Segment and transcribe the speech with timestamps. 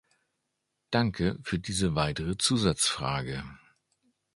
[0.89, 3.43] Danke für diese weitere Zusatzfrage.